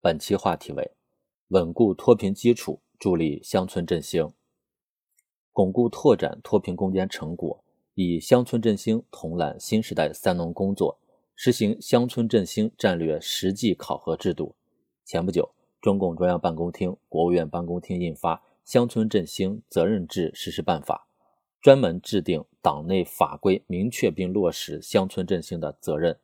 [0.00, 0.92] 本期话题为：
[1.48, 4.32] 稳固脱贫基础，助力乡村振兴。
[5.52, 7.64] 巩固拓展脱贫攻坚成果，
[7.94, 11.00] 以乡村振兴统揽新时代“三农”工作，
[11.34, 14.54] 实行乡村振兴战略实际考核制度。
[15.04, 15.50] 前不久，
[15.80, 21.08] 中共中央办公厅、国务院办公厅印发《乡村振兴责任制实施办法》，
[21.60, 26.16] 专门制定党内法规，明确并落实乡村振兴的责任，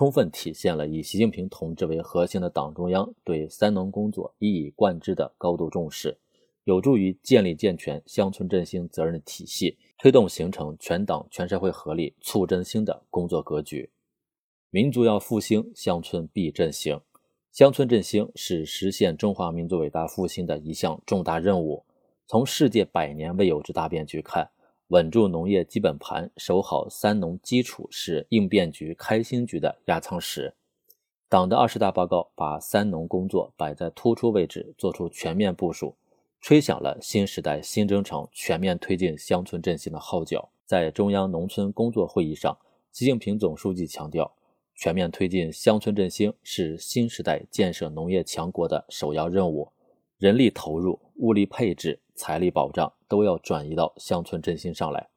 [0.00, 6.16] 充分体现了以习近平同志为核心的党中央对“三农”工作一以贯之的高度重视。
[6.64, 13.90] 有助于建立健全乡村振兴责任体系，推动形成全党全社会合力促振兴的工作格局。
[14.70, 16.98] 民族要复兴，乡村必振兴。
[17.52, 21.84] 乡村振兴是实现中华民族伟大复兴的一项重大任务。
[22.26, 24.48] 从世界百年未有之大变局看，
[24.90, 30.52] 稳住农业基本盘，守好“三农”基础是应变局、开新局的压舱石。
[31.28, 35.94] 党的二十大报告把“三农”工作摆在突出位置，做出全面部署。
[36.40, 40.50] 吹响了新时代新征程全面推进乡村振兴的号角。
[40.66, 42.58] 在中央农村工作会议上，
[42.90, 44.34] 习近平总书记强调，
[44.74, 49.70] 全面推进乡村振兴是新时代建设农业强国的首要任务，
[50.18, 55.08] 人力投入、物力配置、财力保障都要转移到乡村振兴上来。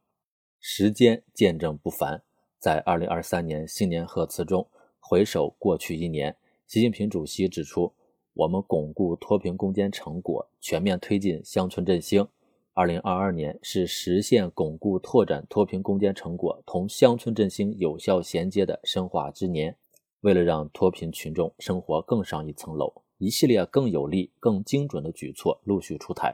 [0.62, 2.24] 时间见证不凡，
[2.58, 4.66] 在二零二三年新年贺词中，
[5.02, 7.92] 回首过去一年，习近平主席指出。
[8.36, 12.26] 我们巩固脱贫攻坚成果，全面推进乡村振兴。
[12.74, 19.76] 二零二二年是实现巩固拓展脱贫攻坚成果同乡村振兴有效衔接的深化之年。
[20.22, 26.34] 为了让脱贫群众生活更上一层楼，一系列更有力、更精准的举措陆续出台。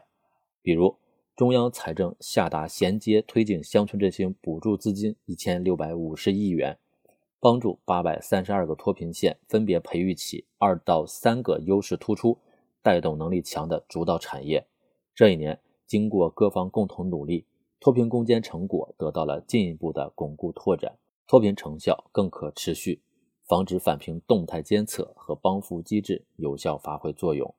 [0.62, 0.98] 比如，
[1.36, 6.78] 中央财政下达衔接推进乡村振兴补助资金一千六百五十亿元。
[7.42, 12.38] 帮助八百三十二个脱贫县分别培育起二到三个优势突出、
[12.82, 14.68] 带动能力强的主导产业。
[15.16, 17.46] 这一年，经过各方共同努力，
[17.80, 23.02] 脱贫攻坚成果得到了进一步的巩固拓展，脱贫成效更可持续，
[23.48, 27.56] 防止返贫动态监测和帮扶机制有效发挥作用，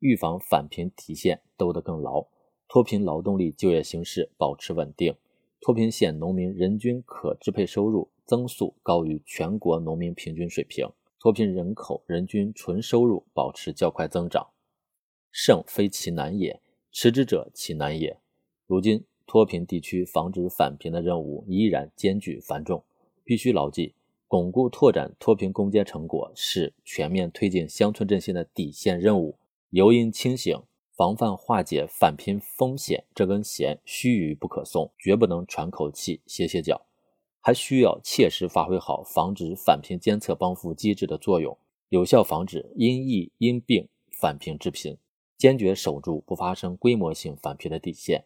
[0.00, 2.26] 预防返贫提现兜得更牢，
[2.74, 5.14] 脱贫劳动力就业形势保持稳定，
[5.60, 8.10] 脱贫县农民人均可支配收入。
[8.26, 10.88] 增速高于全国农民平均水平，
[11.20, 14.48] 脱贫人口人均纯收入保持较快增长。
[15.30, 18.18] 胜非其难也，持之者其难也。
[18.66, 22.82] 如今脱贫地区防止返贫的任务依然艰巨繁重，
[23.22, 23.94] 必须牢记：
[24.26, 29.38] 巩固拓展脱贫攻坚成果是全面推进乡村振兴的底线任务。
[29.70, 30.60] 尤因清醒，
[30.96, 36.86] 防范化解返贫风险这根弦须臾不可松，绝不能喘口气歇歇脚。
[37.40, 44.96] 还需要切实发挥好防止返贫监测帮扶机制的作用，有效防止因疫因病返贫致贫，
[45.36, 48.24] 坚决守住不发生规模性返贫的底线。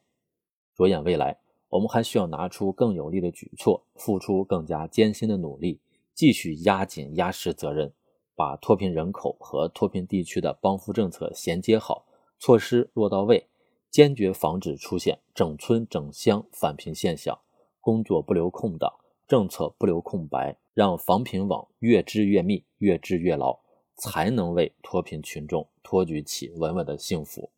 [0.77, 1.39] 着眼未来，
[1.71, 5.81] 我们还需要拿出更有力的举措，付出更加艰辛的努力，
[6.15, 7.93] 继续压紧压实责任，
[8.37, 12.07] 把脱贫人口和脱贫地区的帮扶政策衔接好，
[12.39, 13.49] 措施落到位，
[13.91, 17.39] 坚决防止出现整村整乡返贫现象，
[17.81, 18.93] 工作不留空档。
[19.27, 23.61] 政策不留空白，让防贫网越织越密、越织越牢，
[23.95, 27.51] 才能为脱贫群众托举起稳稳的幸福。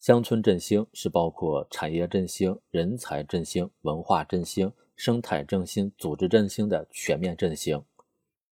[0.00, 7.80] 乡村振兴是包括产业振兴、人才振兴、文化振兴、生态振兴、组织振兴的全面振兴。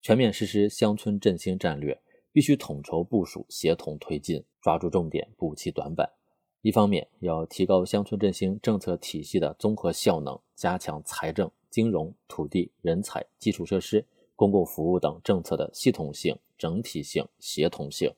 [0.01, 2.01] 全面实施乡村振兴战略，
[2.33, 6.11] 必须统筹部署、协同推进，抓住重点，补齐短板。
[6.63, 11.51] 一方面要提高乡村振兴政策体系的综合效能，加强财政。
[11.71, 14.05] 金融、土地、人才、基础设施、
[14.37, 18.13] 公共服务等政策的系统性、整体性、协同性。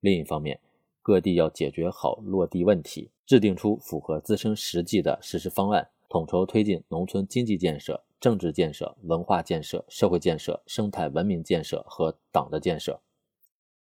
[0.00, 0.58] 另一方面，
[1.00, 13.00] 各地要解决好落地问题，制定出符合自身实际的实施方案，统筹推进农村经济建设、政治建设、文化建设、社会建设、生态文明建设和党的建设。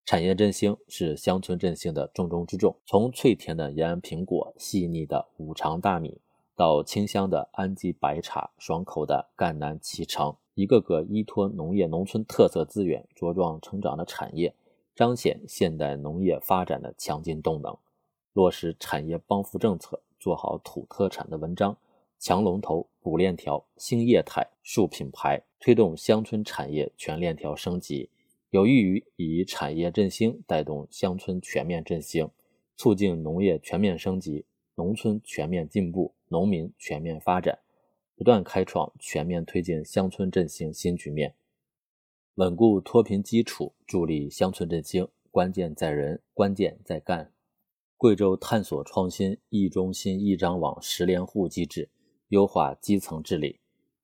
[0.09, 6.19] 产业振兴是乡村振兴的重中之重，从脆甜的延安苹果、细腻的五常大米。
[6.55, 14.51] 到清香的安吉白茶，爽口的赣南脐橙，一个个依托农业农村特色资源茁壮成长的产业，
[14.95, 17.77] 彰显现代农业发展的强劲动能。
[18.33, 21.77] 落实产业帮扶政策，做好土特产的文章，
[22.17, 28.09] 强龙头、补链条、兴业态、树品牌，推动乡村产业全链条升级，
[28.51, 32.29] 有益于以产业振兴带动乡村全面振兴，
[32.75, 34.45] 促进农业全面升级。
[34.75, 37.59] 农村全面进步，农民全面发展，
[38.15, 41.35] 不断开创全面推进乡村振兴新局面，
[42.35, 47.33] 稳固脱贫基础，助力乡村振兴，关键在人，关键在干。
[47.97, 51.89] 贵州探索创新一中心一张网十联户机制，
[52.29, 53.59] 优化基层治理。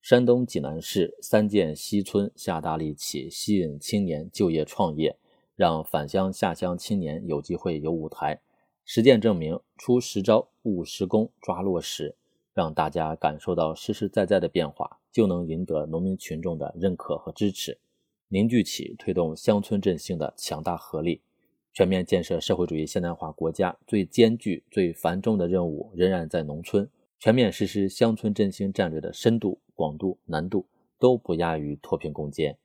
[0.05, 5.17] 山东济南市三涧西村下大力气吸引青年就业创业，
[5.55, 8.39] 让返乡下乡青年有机会有舞台。
[8.83, 12.15] 实践证明，出实招、务实工、抓落实，
[12.53, 17.79] 让大家感受到实实在在的变化，就能赢得农民群众的认可和支持，
[18.27, 21.19] 凝聚起推动乡村振兴的强大合力。
[21.73, 26.87] 全面建设社会主义现代化国家最艰巨、最繁重的任务仍然在农村。
[27.19, 30.65] 全面实施乡村振兴战略的深度、广度、难度
[30.99, 32.57] 都不亚于脱贫攻坚。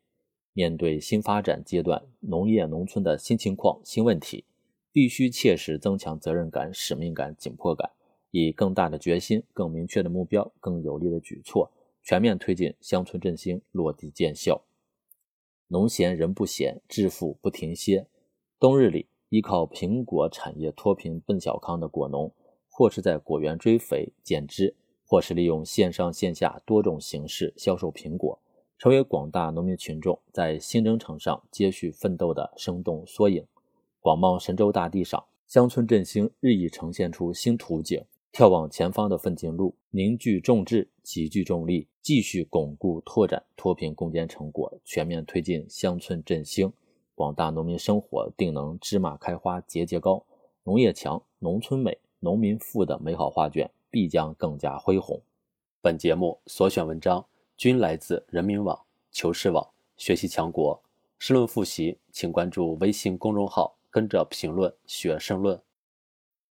[0.52, 4.44] 面对新发展阶段农业农村的新情况、新问题，
[4.93, 7.91] 必须切实增强责任感、使命感、紧迫感，
[8.32, 11.70] 以更大的决心、更明确的目标、更有力的举措，
[12.03, 14.62] 全面推进乡村振兴落地见效。
[15.69, 18.08] 农闲人不闲，致富不停歇。
[18.58, 22.31] 冬日里，依靠苹果产业脱贫奔小康的果农，
[22.81, 24.75] 或是在果园追肥减脂，
[25.05, 28.41] 或是利用线上线下多种形式销售苹果，
[28.79, 33.44] 成为广大农民群众在新征程上接续奋斗的生动缩影。
[34.00, 38.03] 广袤神州大地上，乡村振兴日益呈现出新图景。
[38.32, 46.73] 眺望前方的奋进路，凝聚众志，集聚众力，继续巩固拓展脱贫攻坚成果，全面推进乡村振兴。
[47.15, 50.25] 广大农民生活定能芝麻开花节节高，
[50.65, 55.20] 农业强，农村美，农民富的美好画卷必将更加恢宏。
[55.81, 57.25] 本节目所选文章
[57.56, 58.78] 均来自人民网、
[59.11, 60.81] 求是网、学习强国。
[61.19, 65.61] 申论复习，请关注微信公众号，跟着评论学申论。